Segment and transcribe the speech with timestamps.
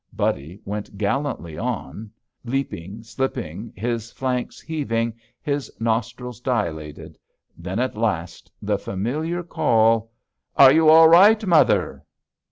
[0.13, 2.09] Buddy went gallantly on,
[2.43, 7.19] leaping, slipping, his flanks heaving, his nostrils dilated.
[7.55, 10.09] Then, at last, the familiar call,
[10.57, 12.03] "Are you all right, mother?"